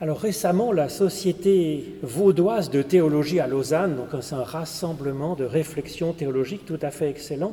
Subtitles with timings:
[0.00, 6.64] Récemment, la Société vaudoise de théologie à Lausanne, donc c'est un rassemblement de réflexions théologiques
[6.64, 7.52] tout à fait excellent,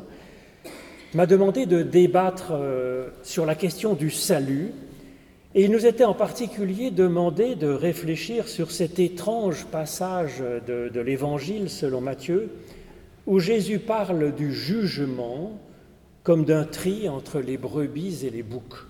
[1.13, 4.71] m'a demandé de débattre euh, sur la question du salut.
[5.55, 11.69] Et il nous était en particulier demandé de réfléchir sur cet étrange passage de l'Évangile
[11.69, 12.49] selon Matthieu,
[13.25, 15.59] où Jésus parle du jugement
[16.23, 18.86] comme d'un tri entre les brebis et les boucs.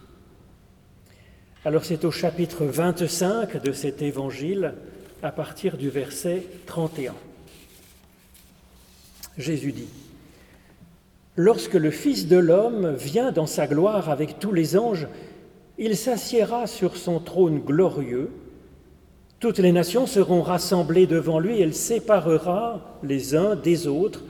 [1.68, 4.74] Alors c'est au chapitre 25 de cet évangile,
[5.22, 7.14] à partir du verset 31.
[9.38, 9.90] Jésus dit,
[11.36, 15.10] Lorsque le Fils de l'homme vient dans sa gloire avec tous les anges,
[15.78, 18.32] il s'assiera sur son trône glorieux,
[19.42, 24.24] toutes les nations seront rassemblées devant lui, il séparera les uns des autres,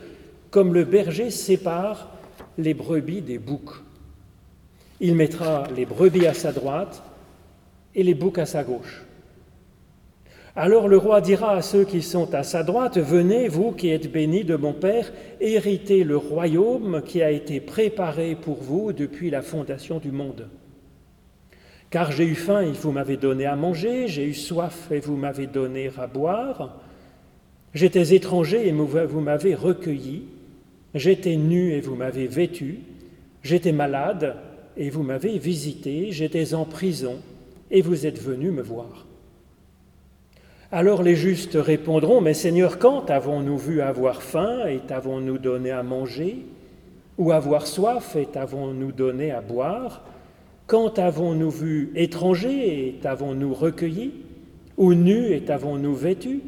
[0.50, 2.10] comme le berger sépare
[2.58, 3.84] les brebis des boucs.
[5.00, 7.04] Il mettra les brebis à sa droite
[7.98, 9.04] et les boucs à sa gauche.
[10.56, 14.12] Alors le roi dira à ceux qui sont à sa droite, Venez, vous qui êtes
[14.12, 19.42] bénis de mon Père, héritez le royaume qui a été préparé pour vous depuis la
[19.42, 20.48] fondation du monde.
[21.90, 25.16] Car j'ai eu faim et vous m'avez donné à manger, j'ai eu soif et vous
[25.16, 26.80] m'avez donné à boire,
[27.74, 30.24] j'étais étranger et vous m'avez recueilli,
[30.94, 32.80] j'étais nu et vous m'avez vêtu,
[33.44, 34.36] j'étais malade
[34.76, 37.18] et vous m'avez visité, j'étais en prison
[37.72, 39.06] et vous êtes venu me voir.
[40.72, 45.84] Alors les justes répondront, Mais Seigneur, quand avons-nous vu avoir faim et t'avons-nous donné à
[45.84, 46.46] manger?
[47.18, 50.04] Ou avoir soif et t'avons-nous donné à boire?
[50.68, 54.14] Quand avons-nous vu étranger et t'avons-nous recueilli?
[54.76, 56.42] Ou nu et t'avons-nous vêtu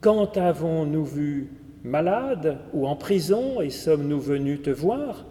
[0.00, 1.48] Quand avons-nous vu
[1.84, 5.24] malade ou en prison et sommes-nous venus te voir?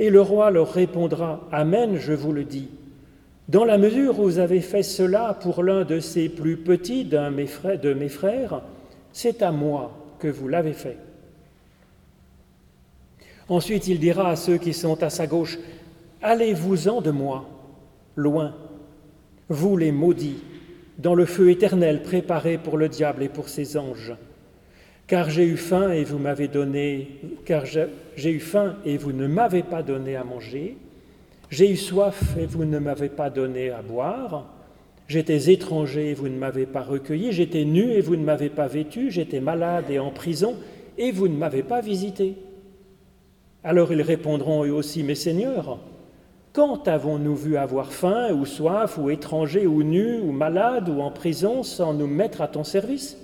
[0.00, 2.68] Et le roi leur répondra, Amen, je vous le dis.
[3.48, 7.92] Dans la mesure où vous avez fait cela pour l'un de ces plus petits de
[7.94, 8.62] mes frères,
[9.12, 10.96] c'est à moi que vous l'avez fait.
[13.48, 15.58] Ensuite, il dira à ceux qui sont à sa gauche,
[16.22, 17.48] Allez-vous-en de moi,
[18.14, 18.54] loin,
[19.48, 20.42] vous les maudits,
[20.98, 24.14] dans le feu éternel préparé pour le diable et pour ses anges.
[25.08, 29.26] Car j'ai eu faim et vous m'avez donné, car j'ai eu faim et vous ne
[29.26, 30.76] m'avez pas donné à manger.
[31.52, 34.46] J'ai eu soif et vous ne m'avez pas donné à boire.
[35.06, 37.30] J'étais étranger et vous ne m'avez pas recueilli.
[37.30, 39.10] J'étais nu et vous ne m'avez pas vêtu.
[39.10, 40.56] J'étais malade et en prison
[40.96, 42.36] et vous ne m'avez pas visité.
[43.62, 45.78] Alors ils répondront eux aussi, Mes seigneurs,
[46.54, 51.10] quand avons-nous vu avoir faim ou soif ou étranger ou nu ou malade ou en
[51.10, 53.18] prison sans nous mettre à ton service?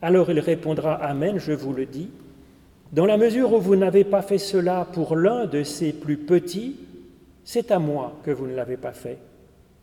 [0.00, 2.10] Alors il répondra, Amen, je vous le dis.
[2.92, 6.76] Dans la mesure où vous n'avez pas fait cela pour l'un de ces plus petits,
[7.44, 9.18] c'est à moi que vous ne l'avez pas fait.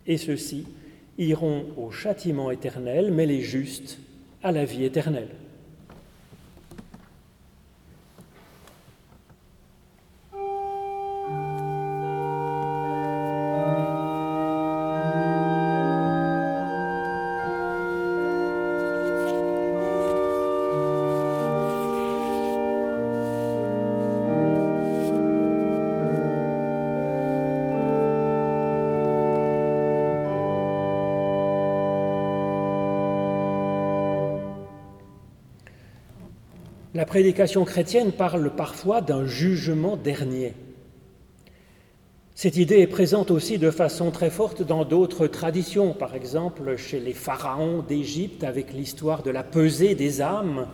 [0.08, 0.68] Et ceux-ci
[1.18, 4.00] iront au châtiment éternel, mais les justes
[4.44, 5.30] à la vie éternelle.
[37.12, 40.54] Prédication chrétienne parle parfois d'un jugement dernier.
[42.36, 47.02] Cette idée est présente aussi de façon très forte dans d'autres traditions, par exemple chez
[47.02, 50.68] les pharaons d'Égypte avec l'histoire de la pesée des âmes.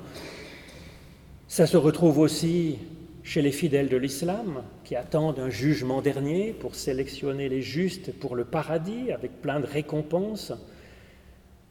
[1.48, 2.78] Ça se retrouve aussi
[3.24, 8.36] chez les fidèles de l'islam qui attendent un jugement dernier pour sélectionner les justes pour
[8.36, 10.54] le paradis avec plein de récompenses.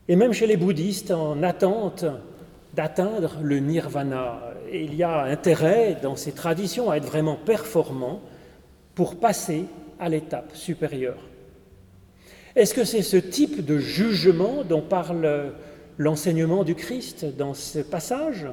[0.09, 2.05] Et même chez les bouddhistes en attente
[2.77, 4.39] d'atteindre le nirvana.
[4.71, 8.21] Il y a intérêt dans ces traditions à être vraiment performant
[8.95, 9.65] pour passer
[9.99, 11.19] à l'étape supérieure.
[12.55, 15.53] Est-ce que c'est ce type de jugement dont parle
[15.97, 18.47] l'enseignement du Christ dans ce passage?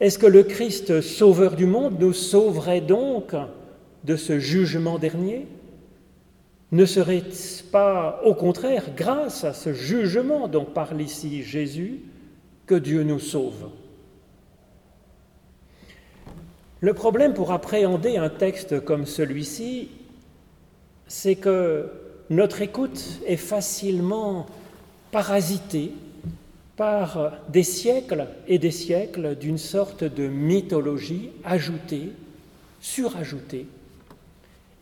[0.00, 3.34] Est-ce que le Christ, sauveur du monde, nous sauverait donc
[4.04, 5.46] de ce jugement dernier?
[6.72, 12.00] Ne serait-ce pas au contraire grâce à ce jugement dont parle ici Jésus?
[12.66, 13.70] Que Dieu nous sauve.
[16.80, 19.88] Le problème pour appréhender un texte comme celui-ci,
[21.06, 21.90] c'est que
[22.28, 24.46] notre écoute est facilement
[25.10, 25.92] parasitée
[26.76, 32.12] par des siècles et des siècles d'une sorte de mythologie ajoutée,
[32.80, 33.66] surajoutée,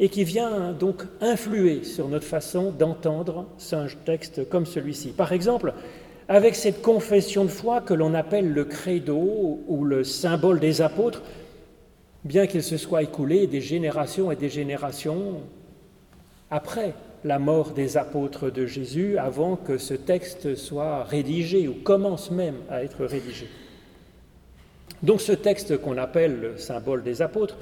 [0.00, 5.10] et qui vient donc influer sur notre façon d'entendre un texte comme celui-ci.
[5.10, 5.72] Par exemple,
[6.28, 11.22] avec cette confession de foi que l'on appelle le credo ou le symbole des apôtres,
[12.24, 15.42] bien qu'il se soit écoulé des générations et des générations
[16.50, 16.94] après
[17.24, 22.56] la mort des apôtres de Jésus, avant que ce texte soit rédigé ou commence même
[22.70, 23.48] à être rédigé.
[25.02, 27.56] Donc ce texte qu'on appelle le symbole des apôtres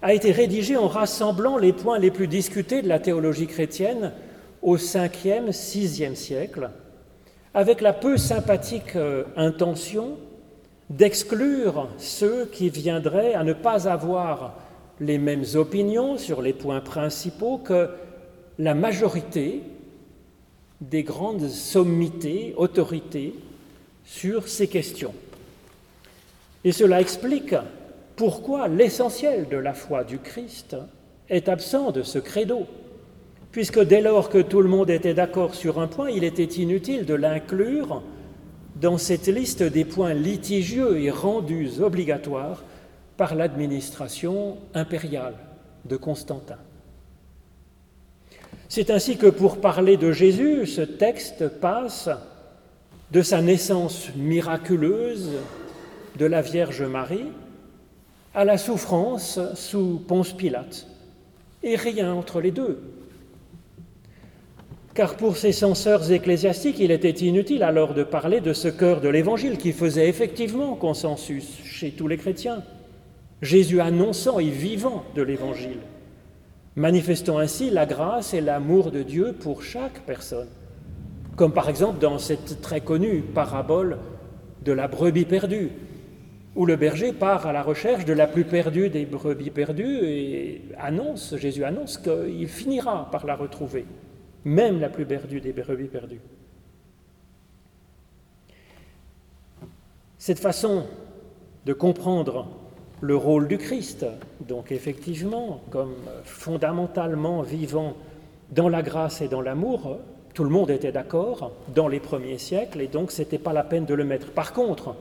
[0.00, 4.12] a été rédigé en rassemblant les points les plus discutés de la théologie chrétienne
[4.62, 6.70] au 5e, 6e siècle,
[7.58, 10.16] avec la peu sympathique euh, intention
[10.90, 14.54] d'exclure ceux qui viendraient à ne pas avoir
[15.00, 17.90] les mêmes opinions sur les points principaux que
[18.60, 19.62] la majorité
[20.80, 23.34] des grandes sommités, autorités
[24.04, 25.14] sur ces questions.
[26.62, 27.56] Et cela explique
[28.14, 30.76] pourquoi l'essentiel de la foi du Christ
[31.28, 32.68] est absent de ce credo,
[33.52, 37.06] puisque dès lors que tout le monde était d'accord sur un point, il était inutile
[37.06, 38.02] de l'inclure
[38.76, 42.62] dans cette liste des points litigieux et rendus obligatoires
[43.16, 45.34] par l'administration impériale
[45.84, 46.58] de Constantin.
[48.68, 52.10] C'est ainsi que pour parler de Jésus, ce texte passe
[53.10, 55.30] de sa naissance miraculeuse
[56.18, 57.26] de la Vierge Marie
[58.34, 60.86] à la souffrance sous Ponce Pilate,
[61.62, 62.78] et rien entre les deux.
[64.98, 69.08] Car pour ces censeurs ecclésiastiques, il était inutile alors de parler de ce cœur de
[69.08, 72.64] l'Évangile qui faisait effectivement consensus chez tous les chrétiens,
[73.40, 75.78] Jésus annonçant et vivant de l'Évangile,
[76.74, 80.48] manifestant ainsi la grâce et l'amour de Dieu pour chaque personne,
[81.36, 83.98] comme par exemple dans cette très connue parabole
[84.64, 85.70] de la brebis perdue,
[86.56, 90.62] où le berger part à la recherche de la plus perdue des brebis perdues et
[90.76, 93.84] annonce, Jésus annonce qu'il finira par la retrouver,
[94.48, 96.20] même la plus perdue des brebis perdues.
[100.18, 100.86] Cette façon
[101.66, 102.48] de comprendre
[103.00, 104.06] le rôle du Christ,
[104.40, 107.96] donc effectivement, comme fondamentalement vivant
[108.50, 109.98] dans la grâce et dans l'amour,
[110.34, 113.64] tout le monde était d'accord dans les premiers siècles, et donc ce n'était pas la
[113.64, 114.30] peine de le mettre.
[114.30, 114.94] Par contre,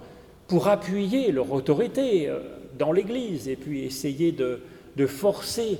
[0.47, 2.39] pour appuyer leur autorité euh,
[2.77, 4.59] dans l'Église et puis essayer de,
[5.07, 5.77] forcer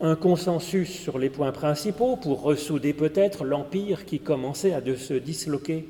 [0.00, 5.88] un consensus sur les points principaux pour ressouder peut-être l'empire qui commençait à se disloquer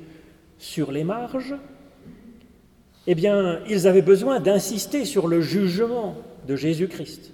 [0.57, 1.55] sur les marges,
[3.07, 6.15] eh bien, ils avaient besoin d'insister sur le jugement
[6.47, 7.31] de Jésus-Christ,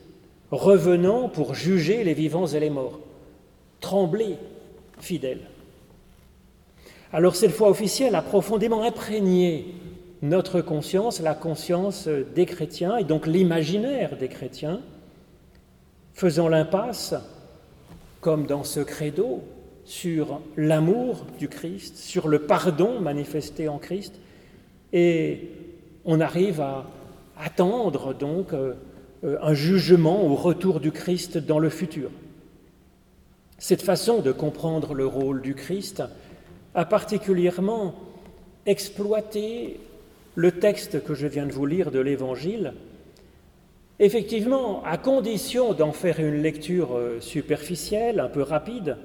[0.52, 3.00] revenant pour juger les vivants et les morts.
[3.82, 4.38] Tremblez,
[5.00, 5.48] fidèles.
[7.12, 9.68] Alors cette foi officielle a profondément imprégné
[10.22, 14.82] notre conscience, la conscience des chrétiens et donc l'imaginaire des chrétiens,
[16.16, 17.14] faisant l'impasse,
[18.22, 19.44] comme dans ce credo,
[19.84, 24.16] sur l'amour du Christ, sur le pardon manifesté en Christ,
[24.94, 25.52] et
[26.06, 26.86] on arrive à
[27.38, 28.74] attendre donc euh,
[29.24, 32.10] un jugement au retour du Christ dans le futur.
[33.58, 36.02] Cette façon de comprendre le rôle du Christ
[36.74, 37.94] a particulièrement
[38.66, 39.80] exploité
[40.36, 42.74] le texte que je viens de vous lire de l'Évangile,
[44.00, 48.98] effectivement, à condition d'en faire une lecture euh, superficielle, un peu rapide,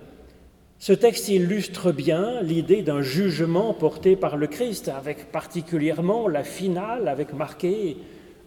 [0.78, 7.06] ce texte illustre bien l'idée d'un jugement porté par le Christ, avec particulièrement la finale,
[7.06, 7.98] avec marqué,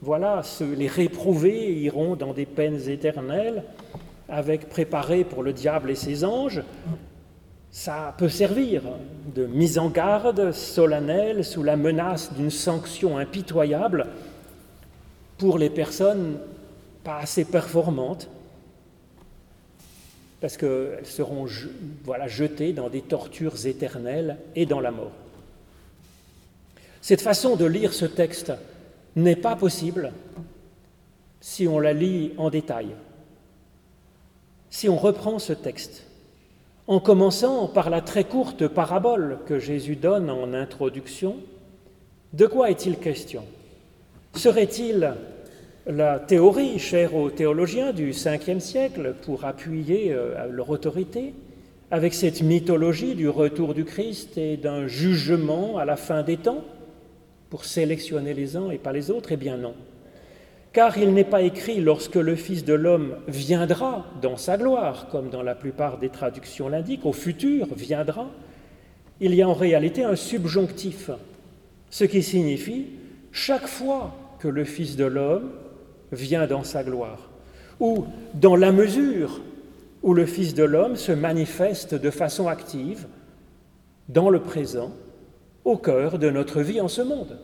[0.02, 0.42] voilà,
[0.76, 3.64] les réprouvés iront dans des peines éternelles,
[4.28, 6.64] avec préparé pour le diable et ses anges,
[7.70, 8.82] ça peut servir
[9.36, 14.08] de mise en garde solennelle sous la menace d'une sanction impitoyable
[15.44, 16.40] pour les personnes
[17.04, 18.30] pas assez performantes,
[20.40, 21.48] parce qu'elles seront
[22.06, 25.12] voilà, jetées dans des tortures éternelles et dans la mort.
[27.02, 28.54] Cette façon de lire ce texte
[29.18, 30.14] n'est pas possible
[31.42, 32.96] si on la lit en détail.
[34.70, 36.06] Si on reprend ce texte
[36.88, 41.36] en commençant par la très courte parabole que Jésus donne en introduction,
[42.32, 43.44] de quoi est-il question?
[44.36, 45.14] Serait-il
[45.86, 51.34] la théorie chère aux théologiens du 5 siècle pour appuyer euh, leur autorité,
[51.92, 56.64] avec cette mythologie du retour du Christ et d'un jugement à la fin des temps,
[57.50, 59.76] pour sélectionner les uns et pas les autres Eh bien non.
[60.72, 65.30] Car il n'est pas écrit lorsque le Fils de l'homme viendra dans sa gloire, comme
[65.30, 68.28] dans la plupart des traductions l'indiquent, au futur viendra,
[69.20, 71.12] il y a en réalité un subjonctif,
[71.92, 72.88] ce qui signifie
[73.32, 75.52] chaque fois que le Fils de l'homme
[76.14, 77.30] vient dans sa gloire,
[77.80, 79.42] ou dans la mesure
[80.04, 83.08] où le Fils de l'homme se manifeste de façon active,
[84.10, 84.92] dans le présent,
[85.66, 87.40] au cœur de notre vie en ce monde.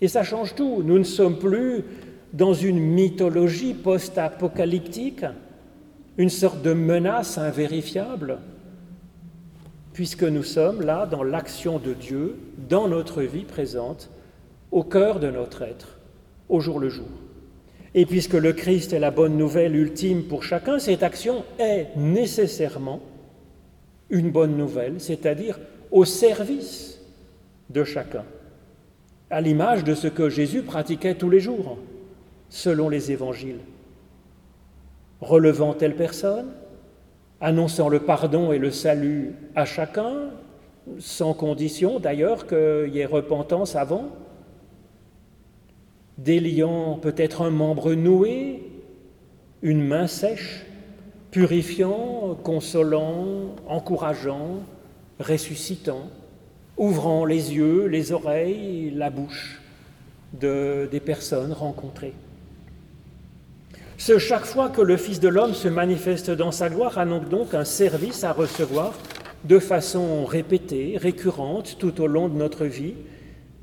[0.00, 0.82] Et ça change tout.
[0.82, 1.84] Nous ne sommes plus
[2.32, 5.24] dans une mythologie post-apocalyptique,
[6.18, 8.38] une sorte de menace invérifiable,
[9.92, 12.36] puisque nous sommes là dans l'action de Dieu,
[12.68, 14.10] dans notre vie présente,
[14.70, 15.98] au cœur de notre être,
[16.48, 17.06] au jour le jour.
[17.98, 23.00] Et puisque le Christ est la bonne nouvelle ultime pour chacun, cette action est nécessairement
[24.10, 25.58] une bonne nouvelle, c'est-à-dire
[25.90, 27.00] au service
[27.70, 28.24] de chacun,
[29.30, 31.78] à l'image de ce que Jésus pratiquait tous les jours,
[32.50, 33.60] selon les évangiles.
[35.22, 36.48] Relevant telle personne,
[37.40, 40.28] annonçant le pardon et le salut à chacun,
[40.98, 44.10] sans condition d'ailleurs qu'il y ait repentance avant,
[46.18, 48.62] déliant peut-être un membre noué,
[49.62, 50.64] une main sèche,
[51.30, 54.60] purifiant, consolant, encourageant,
[55.20, 56.08] ressuscitant,
[56.76, 59.60] ouvrant les yeux, les oreilles, la bouche
[60.40, 62.14] de, des personnes rencontrées.
[63.98, 67.54] Ce chaque fois que le Fils de l'homme se manifeste dans sa gloire a donc
[67.54, 68.94] un service à recevoir
[69.44, 72.94] de façon répétée, récurrente tout au long de notre vie,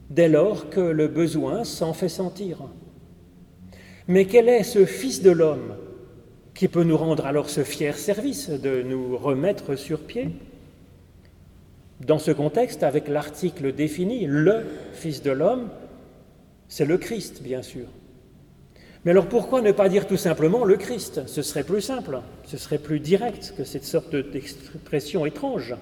[0.09, 2.59] dès lors que le besoin s'en fait sentir.
[4.07, 5.75] Mais quel est ce Fils de l'homme
[6.53, 10.29] qui peut nous rendre alors ce fier service de nous remettre sur pied?
[12.05, 15.69] Dans ce contexte, avec l'article défini, le Fils de l'homme,
[16.67, 17.85] c'est le Christ, bien sûr.
[19.05, 21.21] Mais alors pourquoi ne pas dire tout simplement le Christ?
[21.27, 25.75] Ce serait plus simple, ce serait plus direct que cette sorte d'expression étrange.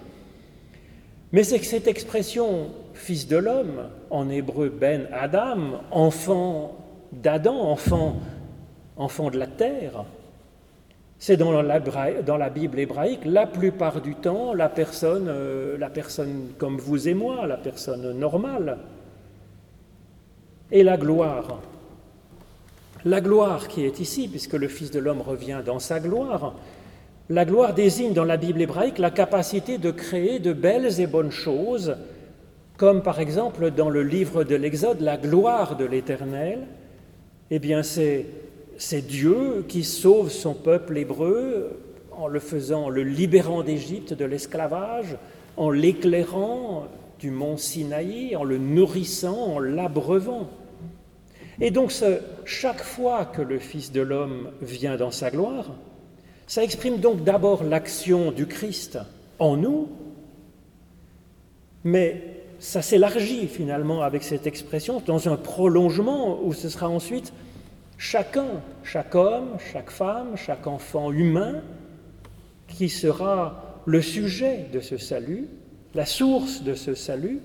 [1.31, 6.77] Mais c'est que cette expression fils de l'homme, en hébreu ben Adam, enfant
[7.11, 8.17] d'Adam, enfant,
[8.97, 10.05] enfant de la terre,
[11.21, 16.77] c'est dans la, Bible hébraïque la plupart du temps la personne, euh, la personne comme
[16.77, 18.79] vous et moi, la personne normale.
[20.71, 21.59] Et la gloire,
[23.05, 26.55] la gloire qui est ici, puisque le Fils de l'homme revient dans sa gloire,
[27.29, 31.31] la gloire désigne dans la Bible hébraïque la capacité de créer de belles et bonnes
[31.31, 31.97] choses,
[32.81, 36.65] comme par exemple dans le livre de l'Exode, la gloire de l'Éternel.
[37.51, 38.25] Eh bien, c'est,
[39.07, 41.77] Dieu qui sauve son peuple hébreu
[42.11, 45.15] en le faisant, le libérant d'Égypte de l'esclavage,
[45.57, 46.87] en l'éclairant
[47.19, 50.49] du mont Sinaï, en le nourrissant, en l'abreuvant.
[51.59, 51.93] Et donc
[52.45, 55.69] chaque fois que le Fils de l'homme vient dans sa gloire,
[56.47, 58.97] ça exprime donc d'abord l'action du Christ
[59.37, 59.87] en nous,
[61.83, 62.30] mais
[62.61, 67.33] ça s'élargit finalement avec cette expression dans un prolongement où ce sera ensuite
[67.97, 71.61] chacun, chaque homme, chaque femme, chaque enfant humain
[72.67, 75.47] qui sera le sujet de ce salut,
[75.95, 77.39] la source de ce salut,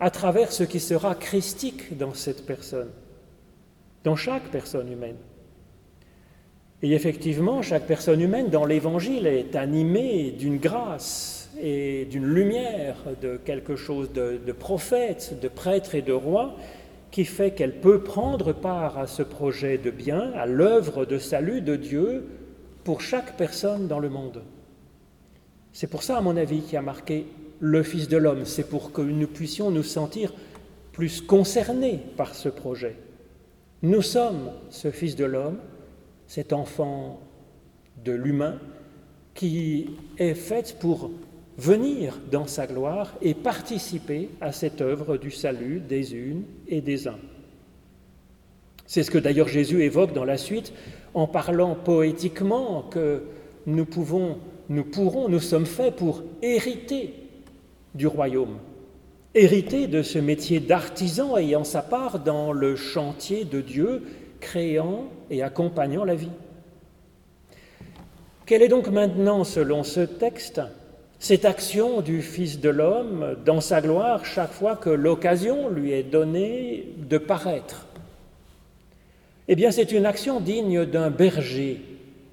[0.00, 2.88] à travers ce qui sera christique dans cette personne
[4.02, 5.16] dans chaque personne humaine.
[6.82, 13.36] Et effectivement, chaque personne humaine dans l'Évangile est animée d'une grâce et d'une lumière, de
[13.36, 16.56] quelque chose de, prophète, de prêtre et de roi,
[17.10, 21.60] qui fait qu'elle peut prendre part à ce projet de bien, à l'œuvre de salut
[21.60, 22.26] de Dieu
[22.82, 24.42] pour chaque personne dans le monde.
[25.72, 27.26] C'est pour ça, à mon avis, qui a marqué
[27.60, 28.44] le Fils de l'homme.
[28.44, 30.32] C'est pour que nous puissions nous sentir
[30.92, 32.96] plus concernés par ce projet.
[33.82, 35.58] Nous sommes ce Fils de l'homme,
[36.26, 37.20] cet enfant
[38.04, 38.58] de l'humain,
[39.34, 41.10] qui est fait pour
[41.56, 47.08] venir dans sa gloire et participer à cette œuvre du salut des unes et des
[47.08, 47.18] uns.
[48.86, 50.72] C'est ce que d'ailleurs Jésus évoque dans la suite
[51.14, 53.22] en parlant poétiquement que
[53.66, 57.14] nous pouvons, nous pourrons, nous sommes faits pour hériter
[57.94, 58.58] du royaume
[59.34, 64.02] hérité de ce métier d'artisan ayant sa part dans le chantier de Dieu,
[64.40, 66.30] créant et accompagnant la vie.
[68.46, 70.60] Quelle est donc maintenant, selon ce texte,
[71.24, 76.02] cette action du Fils de l'homme dans sa gloire chaque fois que l'occasion lui est
[76.02, 77.86] donnée de paraître
[79.48, 81.80] Eh bien, c'est une action digne d'un berger,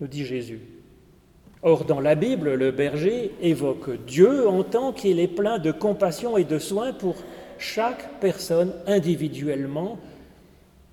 [0.01, 0.59] nous dit Jésus.
[1.63, 6.35] Or, dans la Bible, le berger évoque Dieu en tant qu'il est plein de compassion
[6.35, 7.15] et de soins pour
[7.59, 9.99] chaque personne individuellement,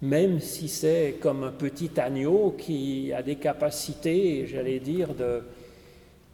[0.02, 5.42] même si c'est comme un petit agneau qui a des capacités, j'allais dire, de,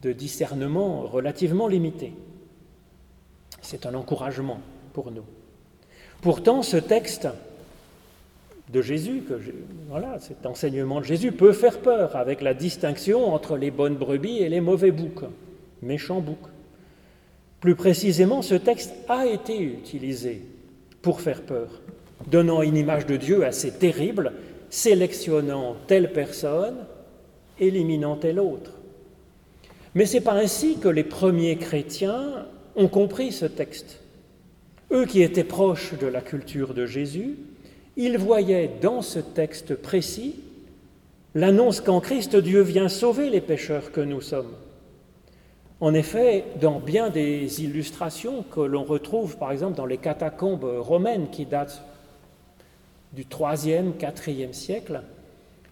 [0.05, 2.13] de discernement relativement limitées.
[3.63, 4.61] C'est un encouragement
[4.93, 5.25] pour nous.
[6.21, 7.27] Pourtant, ce texte
[8.73, 9.23] de Jésus,
[9.89, 14.39] voilà, cet enseignement de Jésus peut faire peur avec la distinction entre les bonnes brebis
[14.39, 15.25] et les mauvais boucs,
[15.83, 16.51] méchants boucs.
[17.61, 20.43] Plus précisément, ce texte a été utilisé
[21.01, 21.81] pour faire peur,
[22.27, 24.33] donnant une image de Dieu assez terrible,
[24.69, 26.77] sélectionnant telle personne,
[27.59, 28.74] éliminant telle autre.
[29.95, 32.47] Mais ce n'est pas ainsi que les premiers chrétiens
[32.77, 34.01] ont compris ce texte.
[34.91, 37.37] Eux qui étaient proches de la culture de Jésus,
[37.97, 40.37] ils voyaient dans ce texte précis
[41.35, 44.53] l'annonce qu'en Christ Dieu vient sauver les pécheurs que nous sommes.
[45.81, 51.29] En effet, dans bien des illustrations que l'on retrouve par exemple dans les catacombes romaines
[51.31, 51.83] qui datent
[53.13, 55.03] du 3e, 4e siècle,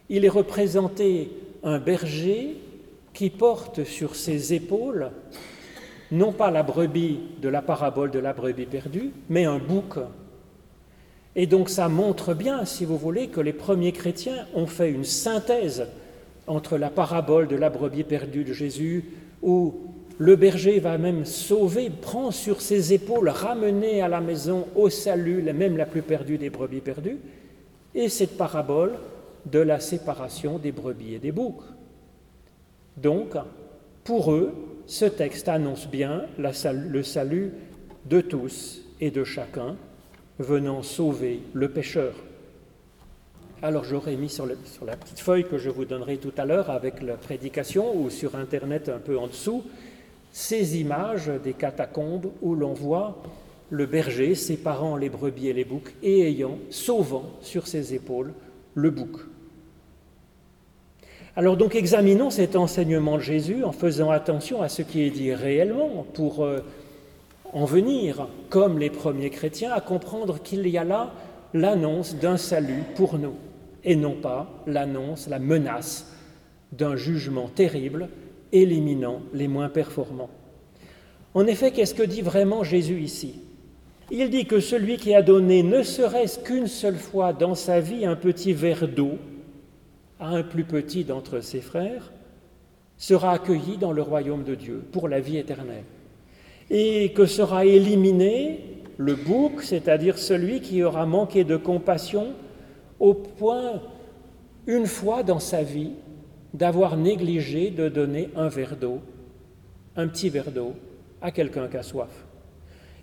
[0.09, 1.31] il est représenté
[1.63, 2.57] un berger
[3.13, 5.11] qui porte sur ses épaules
[6.13, 9.99] non pas la brebis de la parabole de la brebis perdue, mais un bouc.
[11.35, 15.05] Et donc ça montre bien, si vous voulez, que les premiers chrétiens ont fait une
[15.05, 15.87] synthèse
[16.47, 19.05] entre la parabole de la brebis perdue de Jésus,
[19.43, 19.75] où
[20.19, 25.43] le berger va même sauver, prend sur ses épaules, ramener à la maison au salut,
[25.43, 27.19] même la plus perdue des brebis perdues,
[27.95, 28.93] et cette parabole
[29.47, 31.63] de la séparation des brebis et des boucs.
[32.97, 33.35] Donc,
[34.05, 34.53] pour eux,
[34.87, 37.53] ce texte annonce bien le salut
[38.07, 39.77] de tous et de chacun,
[40.39, 42.15] venant sauver le pécheur.
[43.63, 47.01] Alors j'aurais mis sur, la petite feuille que je vous donnerai tout à l'heure avec
[47.01, 49.63] la prédication ou sur Internet un peu en dessous,
[50.33, 53.23] ces images des catacombes où l'on voit
[53.71, 58.33] le berger séparant les brebis et les boucs et ayant, sauvant sur ses épaules
[58.75, 59.32] le bouc.
[61.35, 65.33] Alors donc examinons cet enseignement de Jésus en faisant attention à ce qui est dit
[65.33, 66.59] réellement pour euh,
[67.55, 71.15] en venir, comme les premiers chrétiens, à comprendre qu'il y a là
[71.55, 73.35] l'annonce d'un salut pour nous
[73.83, 76.13] et non pas l'annonce, la menace
[76.71, 78.11] d'un jugement terrible
[78.53, 80.31] éliminant les moins performants.
[81.33, 83.41] En effet, qu'est-ce que dit vraiment Jésus ici?
[84.11, 88.05] Il dit que celui qui a donné ne serait-ce qu'une seule fois dans sa vie
[88.05, 89.13] un petit verre d'eau
[90.31, 92.13] un plus petit d'entre ses frères,
[92.97, 95.85] sera accueilli dans le royaume de Dieu pour la vie éternelle.
[96.71, 98.61] Et que sera éliminé
[98.97, 102.29] le bouc, c'est-à-dire celui qui aura manqué de compassion
[103.01, 103.83] au point,
[104.67, 105.93] une fois dans sa vie,
[106.55, 109.01] d'avoir négligé de donner un verre d'eau,
[109.97, 110.75] un petit verre d'eau,
[111.21, 112.25] à quelqu'un qui a soif.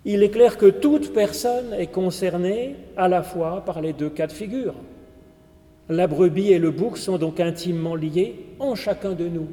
[0.04, 4.26] Il est clair que toute personne est concernée à la fois par les deux cas
[4.26, 4.74] de figure.
[5.90, 9.48] La brebis et le bouc sont donc intimement liés en chacun de nous.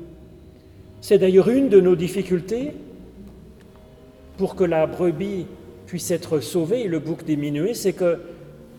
[1.02, 2.74] C'est d'ailleurs une de nos difficultés
[4.38, 5.48] pour que la brebis
[5.88, 8.20] puisse être sauvée et le bouc diminué, c'est que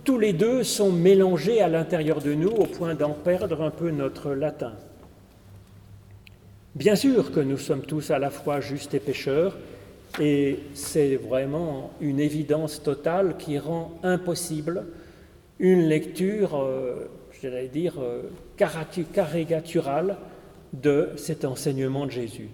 [0.05, 3.91] tous les deux sont mélangés à l'intérieur de nous au point d'en perdre un peu
[3.91, 4.75] notre latin.
[6.77, 9.59] Bien sûr que nous sommes tous à la fois justes et pécheurs,
[10.21, 14.85] et c'est vraiment une évidence totale qui rend impossible
[15.59, 17.09] une lecture euh,
[17.43, 18.23] j'allais dire, euh,
[18.57, 20.17] caricatural
[20.73, 22.49] de cet enseignement de Jésus.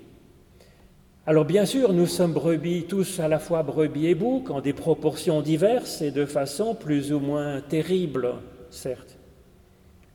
[1.26, 4.74] Alors bien sûr, nous sommes brebis, tous à la fois brebis et boucs, en des
[4.74, 8.34] proportions diverses et de façon plus ou moins terrible,
[8.70, 9.16] certes.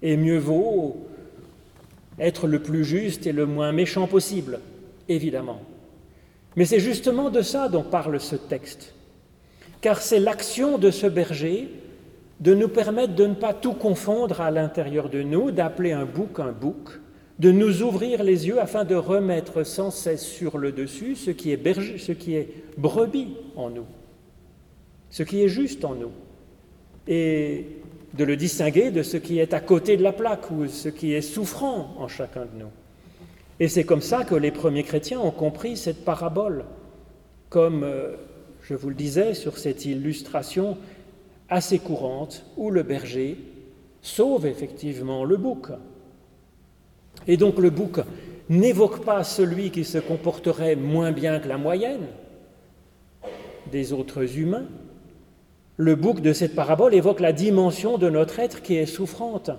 [0.03, 1.07] Et mieux vaut
[2.19, 4.59] être le plus juste et le moins méchant possible,
[5.07, 5.61] évidemment.
[6.55, 8.93] Mais c'est justement de ça dont parle ce texte,
[9.81, 11.69] car c'est l'action de ce berger
[12.39, 16.39] de nous permettre de ne pas tout confondre à l'intérieur de nous, d'appeler un bouc
[16.39, 16.99] un bouc,
[17.39, 21.51] de nous ouvrir les yeux afin de remettre sans cesse sur le dessus ce qui
[21.51, 23.85] est, brebis en nous,
[25.09, 26.11] ce qui est juste en nous,
[27.07, 27.65] et
[28.13, 31.13] de le distinguer de ce qui est à côté de la plaque ou ce qui
[31.13, 32.71] est souffrant en chacun de nous.
[33.61, 36.65] Et c'est comme ça que les premiers chrétiens ont compris cette parabole,
[37.49, 38.15] comme euh,
[38.61, 40.77] je vous le disais sur cette illustration
[41.49, 43.37] assez courante où le berger
[44.01, 45.67] sauve effectivement le bouc.
[47.27, 47.99] Et donc le bouc
[48.49, 52.07] n'évoque pas celui qui se comporterait moins bien que la moyenne
[53.71, 54.65] des autres humains.
[55.77, 59.51] Le bouc de cette parabole évoque la dimension de notre être qui est souffrante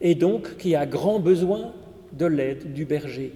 [0.00, 1.72] et donc qui a grand besoin
[2.12, 3.32] de l'aide du berger.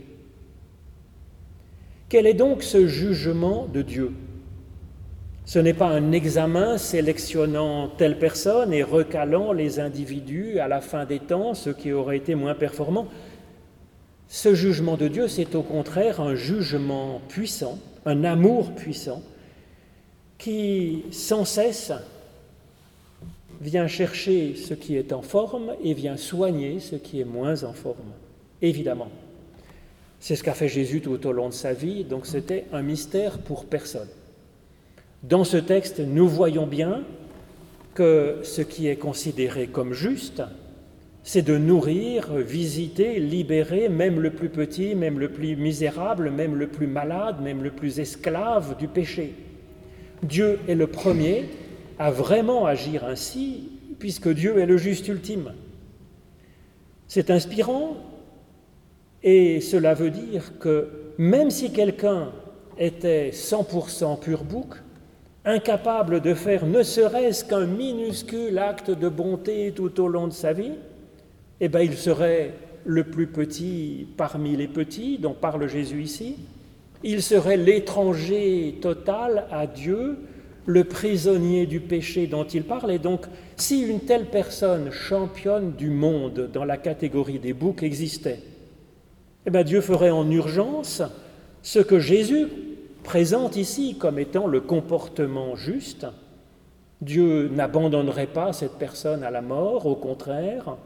[2.09, 4.13] Quel est donc ce jugement de Dieu?
[5.49, 11.07] Ce n'est pas un examen sélectionnant telle personne et recalant les individus à la fin
[11.07, 13.09] des temps, ceux qui auraient été moins performants.
[14.29, 19.23] Ce jugement de Dieu, c'est au contraire un jugement puissant, un amour puissant,
[20.37, 21.93] qui sans cesse
[23.63, 27.73] vient chercher ce qui est en forme et vient soigner ce qui est moins en
[27.73, 28.13] forme,
[28.61, 29.09] évidemment.
[30.21, 33.39] C'est ce qu'a fait Jésus tout au long de sa vie, donc c'était un mystère
[33.39, 34.09] pour personne.
[35.25, 37.03] Dans ce texte, nous voyons bien
[37.95, 40.43] que ce qui est considéré comme juste,
[41.25, 46.69] c'est de nourrir, visiter, libérer même le plus petit, même le plus misérable, même le
[46.69, 49.35] plus malade, même le plus esclave du péché.
[50.23, 51.47] Dieu est le premier
[51.99, 55.53] à vraiment agir ainsi, puisque Dieu est le juste ultime.
[57.09, 57.97] C'est inspirant,
[59.25, 62.31] et cela veut dire que même si quelqu'un
[62.79, 64.77] était 100% pur bouc,
[65.45, 70.53] incapable de faire ne serait-ce qu'un minuscule acte de bonté tout au long de sa
[70.53, 70.73] vie,
[71.61, 72.53] eh bien, il serait
[72.85, 76.37] le plus petit parmi les petits, dont parle Jésus ici.
[77.03, 80.19] Il serait l'étranger total à Dieu,
[80.67, 82.93] le prisonnier du péché dont il parle.
[82.93, 88.41] Et donc, si une telle personne championne du monde dans la catégorie des boucs existait,
[89.47, 91.03] eh bien, Dieu ferait en urgence
[91.63, 92.47] ce que Jésus
[93.09, 96.07] présente ici comme étant le comportement juste.
[97.01, 100.77] Dieu n'abandonnerait pas cette personne à la mort, au contraire,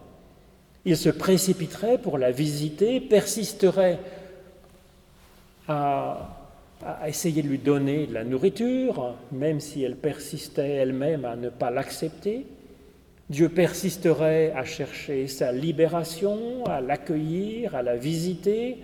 [0.84, 3.98] il se précipiterait pour la visiter, persisterait
[5.66, 6.38] à,
[7.08, 11.72] essayer de lui donner de la nourriture, même si elle persistait elle-même à ne pas
[11.72, 12.46] l'accepter.
[13.30, 18.78] Dieu persisterait à chercher sa libération, à l'accueillir, à la visiter,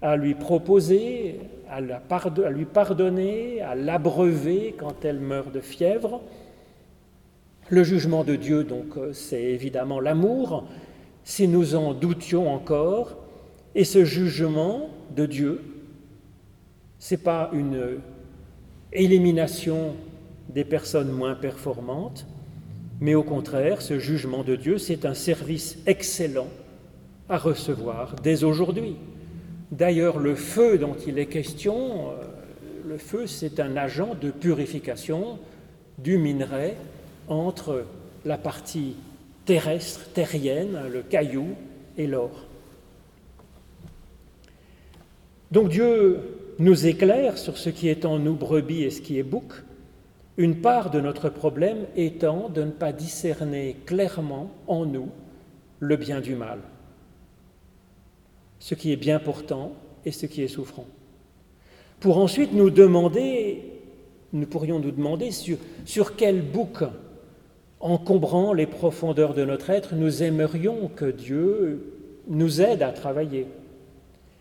[0.00, 6.20] à lui proposer, à, lui pardonner, à l'abreuver quand elle meurt de fièvre.
[7.68, 10.64] Le jugement de Dieu, donc, euh, c'est évidemment l'amour,
[11.24, 13.16] si nous en doutions encore,
[13.74, 15.62] et ce jugement de Dieu,
[16.98, 17.98] ce n'est pas une
[18.92, 19.94] élimination
[20.48, 22.26] des personnes moins performantes,
[23.00, 26.48] mais au contraire, ce jugement de Dieu, c'est un service excellent
[27.28, 28.96] à recevoir dès aujourd'hui.
[29.72, 32.24] D'ailleurs, le feu dont il est question, euh,
[32.86, 35.38] le feu, c'est un agent de purification
[35.98, 36.74] du minerai
[37.26, 37.84] entre
[38.24, 38.96] la partie
[39.46, 41.48] terrestre, terrienne, le caillou
[41.96, 42.30] et l'or.
[45.50, 46.18] Donc Dieu
[46.58, 49.52] nous éclaire sur ce qui est en nous brebis et ce qui est bouc,
[50.36, 55.08] une part de notre problème étant de ne pas discerner clairement en nous
[55.80, 56.58] le bien du mal,
[58.62, 59.72] ce qui est bien portant
[60.04, 60.86] et ce qui est souffrant.
[61.98, 63.60] Pour ensuite nous demander,
[64.32, 66.84] nous pourrions nous demander sur, quel bouc
[67.80, 71.92] encombrant les profondeurs de notre être, nous aimerions que Dieu
[72.28, 73.48] nous aide à travailler.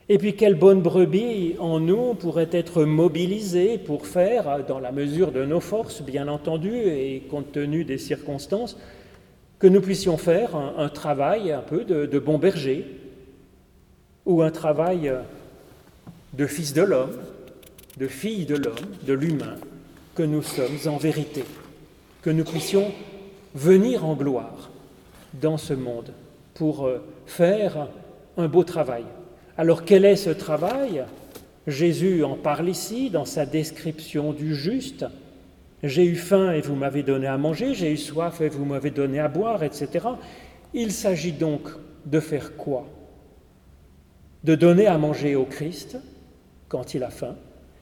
[0.07, 5.31] Et puis quelle bonne brebis en nous pourrait être mobilisée pour faire, dans la mesure
[5.31, 8.77] de nos forces, bien entendu, et compte tenu des circonstances,
[9.57, 13.00] que nous puissions faire un, travail un peu de bon berger,
[14.25, 15.13] ou un travail
[16.33, 17.17] de fils de l'homme,
[17.97, 19.55] de fille de l'homme, de l'humain,
[20.15, 21.43] que nous sommes en vérité,
[22.21, 22.91] que nous puissions
[23.55, 24.69] venir en gloire
[25.33, 26.13] dans ce monde
[26.53, 27.87] pour euh, faire
[28.37, 29.03] un beau travail.
[29.57, 31.03] Alors quel est ce travail?
[31.67, 35.05] Jésus en parle ici dans sa description du juste.
[35.83, 38.91] J'ai eu faim et vous m'avez donné à manger, j'ai eu soif et vous m'avez
[38.91, 40.07] donné à boire, etc.
[40.73, 41.69] Il s'agit donc
[42.05, 42.87] de faire quoi?
[44.43, 45.97] De donner à manger au Christ
[46.67, 47.35] quand il a faim,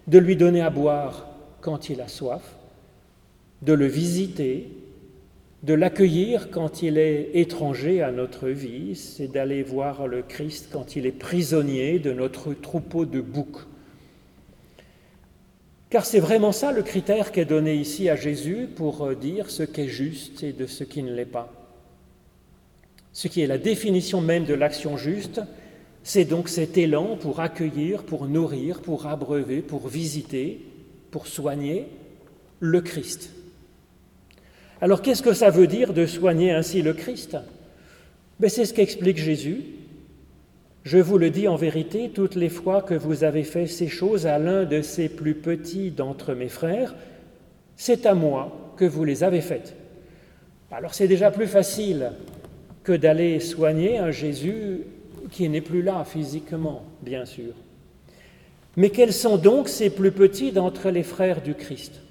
[0.07, 1.27] de lui donner à boire
[1.61, 2.55] quand il a soif,
[3.61, 4.69] de le visiter
[5.63, 10.95] de l'accueillir quand il est étranger à notre vie, c'est d'aller voir le Christ quand
[10.95, 13.67] il est prisonnier de notre troupeau de boucs.
[15.89, 19.63] Car c'est vraiment ça le critère qui est donné ici à Jésus pour dire ce
[19.63, 21.51] qui est juste et de ce qui ne l'est pas.
[23.11, 25.41] Ce qui est la définition même de l'action juste,
[26.03, 30.65] c'est donc cet élan pour accueillir, pour nourrir, pour abreuver, pour visiter,
[31.11, 31.87] pour soigner
[32.59, 33.31] le Christ.
[34.81, 37.37] Alors qu'est-ce que ça veut dire de soigner ainsi le Christ?
[38.39, 39.63] Ben, C'est ce qu'explique Jésus.
[40.83, 44.25] Je vous le dis en vérité, toutes les fois que vous avez fait ces choses
[44.25, 46.95] à l'un de ces plus petits d'entre mes frères,
[47.75, 49.75] c'est à moi que vous les avez faites.
[50.71, 52.13] Alors c'est déjà plus facile
[52.83, 54.81] que d'aller soigner un Jésus
[55.31, 57.53] qui n'est plus là physiquement, bien sûr.
[58.77, 62.01] Mais quels sont donc ces plus petits d'entre les frères du Christ?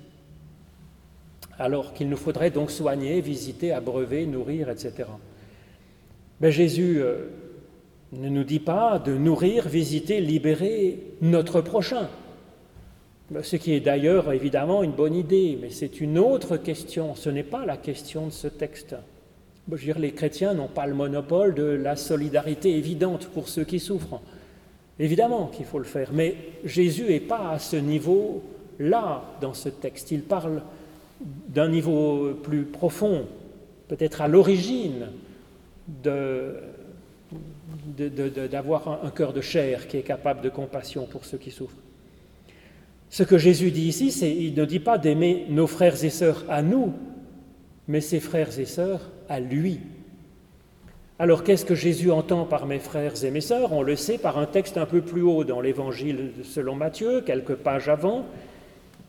[1.58, 5.08] Alors qu'il nous faudrait donc soigner, visiter, abreuver, nourrir, etc.
[6.40, 7.26] Mais Jésus euh,
[8.12, 12.08] ne nous dit pas de nourrir, visiter, libérer notre prochain.
[13.42, 17.42] Ce qui est d'ailleurs évidemment une bonne idée, mais c'est une autre question, ce n'est
[17.42, 18.94] pas la question de ce texte.
[19.70, 23.78] Je veux les chrétiens n'ont pas le monopole de la solidarité évidente pour ceux qui
[23.78, 24.20] souffrent.
[24.98, 30.10] Évidemment qu'il faut le faire, mais Jésus n'est pas à ce niveau-là dans ce texte.
[30.10, 30.62] Il parle
[31.20, 33.26] d'un niveau plus profond,
[33.88, 35.08] peut-être à l'origine
[38.50, 41.76] d'avoir un cœur de chair qui est capable de compassion pour ceux qui souffrent.
[43.10, 46.44] Ce que Jésus dit ici, c'est il ne dit pas d'aimer nos frères et sœurs
[46.48, 46.94] à nous,
[47.86, 49.80] mais ses frères et sœurs à lui.
[51.18, 53.72] Alors qu'est-ce que Jésus entend par mes frères et mes sœurs?
[53.72, 57.56] On le sait par un texte un peu plus haut dans l'Évangile selon Matthieu, quelques
[57.56, 58.24] pages avant.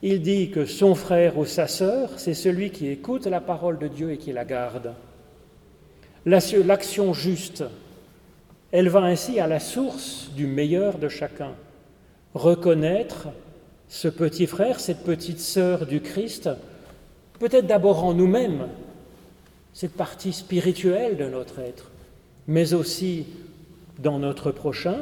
[0.01, 3.87] Il dit que son frère ou sa sœur, c'est celui qui écoute la parole de
[3.87, 4.93] Dieu et qui la garde.
[6.25, 7.63] L'action juste,
[8.71, 11.51] elle va ainsi à la source du meilleur de chacun.
[12.33, 13.27] Reconnaître
[13.87, 16.49] ce petit frère, cette petite sœur du Christ,
[17.39, 18.67] peut-être d'abord en nous-mêmes,
[19.79, 21.89] cette partie spirituelle de notre être,
[22.47, 23.27] mais aussi
[23.97, 24.97] dans notre prochain,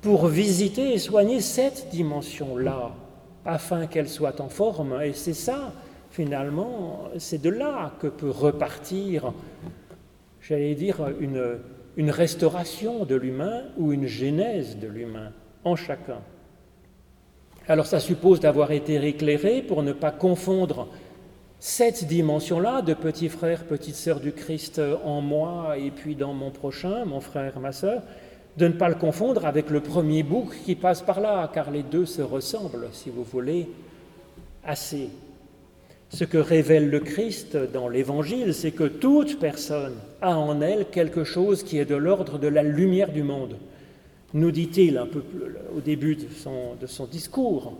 [0.00, 2.92] pour visiter et soigner cette dimension-là,
[3.44, 4.98] afin qu'elle soit en forme.
[5.02, 5.74] Et c'est ça,
[6.10, 9.34] finalement, c'est de là que peut repartir,
[10.40, 15.32] j'allais dire, une, restauration de l'humain ou une genèse de l'humain
[15.64, 16.20] en chacun.
[17.66, 20.88] Alors ça suppose d'avoir été éclairé pour ne pas confondre
[21.60, 26.50] cette dimension-là de petit frère, petite sœur du Christ en moi et puis dans mon
[26.50, 28.02] prochain, mon frère, ma sœur,
[28.56, 31.82] de ne pas le confondre avec le premier bouc qui passe par là, car les
[31.82, 33.68] deux se ressemblent, si vous voulez,
[34.64, 35.10] assez.
[36.10, 41.24] Ce que révèle le Christ dans l'Évangile, c'est que toute personne a en elle quelque
[41.24, 43.56] chose qui est de l'ordre de la lumière du monde
[44.34, 45.22] nous dit-il un peu
[45.76, 47.74] au début de son, de son discours.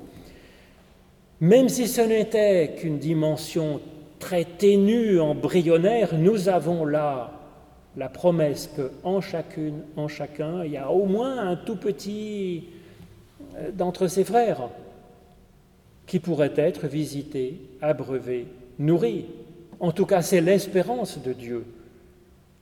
[1.40, 3.80] Même si ce n'était qu'une dimension
[4.18, 7.32] très ténue, embryonnaire, nous avons là
[7.96, 12.64] la promesse qu'en chacune, en chacun, il y a au moins un tout petit
[13.56, 14.68] euh, d'entre ses frères
[16.06, 18.46] qui pourrait être visité, abreuvé,
[18.78, 19.26] nourri.
[19.78, 21.64] En tout cas, c'est l'espérance de Dieu,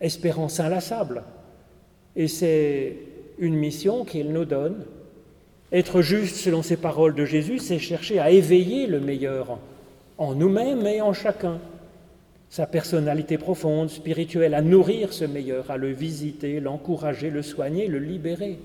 [0.01, 1.23] espérance inlassable.
[2.15, 2.97] Et c'est
[3.39, 4.85] une mission qu'il nous donne.
[5.73, 9.59] Être juste selon ces paroles de Jésus, c'est chercher à éveiller le meilleur
[10.19, 11.59] en nous-mêmes et en chacun.
[12.49, 17.99] Sa personnalité profonde, spirituelle, à nourrir ce meilleur, à le visiter, l'encourager, le soigner, le
[17.99, 18.59] libérer.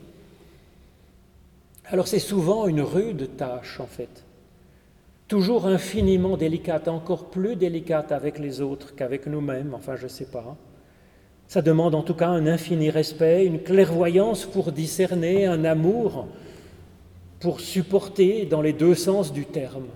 [1.88, 4.24] Alors c'est souvent une rude tâche en fait,
[5.28, 10.26] toujours infiniment délicate, encore plus délicate avec les autres qu'avec nous-mêmes, enfin je ne sais
[10.26, 10.56] pas.
[11.48, 16.28] Ça demande en tout cas un infini respect, une clairvoyance pour discerner, un amour
[17.42, 19.88] pour supporter dans les deux sens du terme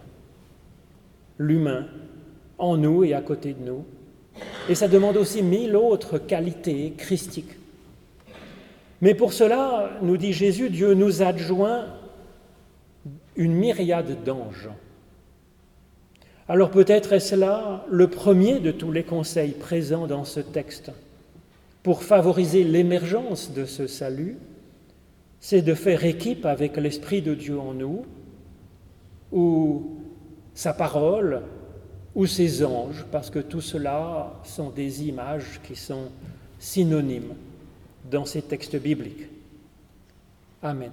[1.38, 1.86] l'humain
[2.58, 3.86] en nous et à côté de nous.
[4.67, 7.55] Et ça demande aussi mille autres qualités christiques.
[9.01, 11.86] Mais pour cela, nous dit Jésus, Dieu nous adjoint
[13.36, 14.69] une myriade d'anges.
[16.47, 20.91] Alors peut-être est-ce là le premier de tous les conseils présents dans ce texte
[21.84, 24.38] pour favoriser l'émergence de ce salut,
[25.47, 28.03] c'est de faire équipe avec l'Esprit de Dieu en nous,
[29.31, 29.99] ou
[30.55, 31.43] sa parole,
[32.15, 36.10] ou ses anges, parce que tout cela sont des images qui sont
[36.58, 37.36] synonymes
[38.10, 39.29] dans ces textes bibliques.
[40.63, 40.89] Amen.